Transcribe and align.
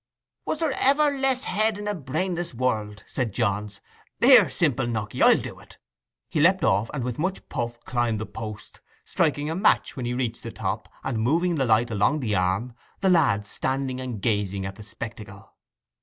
'Was 0.47 0.61
there 0.61 0.73
ever 0.79 1.11
less 1.11 1.43
head 1.43 1.77
in 1.77 1.87
a 1.87 1.93
brainless 1.93 2.55
world?' 2.55 3.03
said 3.07 3.31
Johns. 3.35 3.81
'Here, 4.19 4.49
simple 4.49 4.87
Nocky, 4.87 5.21
I'll 5.21 5.37
do 5.37 5.59
it.' 5.59 5.77
He 6.27 6.39
leapt 6.41 6.63
off, 6.63 6.89
and 6.91 7.03
with 7.03 7.19
much 7.19 7.47
puffing 7.49 7.83
climbed 7.85 8.19
the 8.19 8.25
post, 8.25 8.81
striking 9.05 9.51
a 9.51 9.55
match 9.55 9.95
when 9.95 10.07
he 10.07 10.15
reached 10.15 10.41
the 10.41 10.51
top, 10.51 10.89
and 11.03 11.21
moving 11.21 11.53
the 11.53 11.65
light 11.67 11.91
along 11.91 12.19
the 12.21 12.33
arm, 12.33 12.73
the 13.01 13.09
lad 13.11 13.45
standing 13.45 14.01
and 14.01 14.23
gazing 14.23 14.65
at 14.65 14.73
the 14.73 14.83
spectacle. 14.83 15.53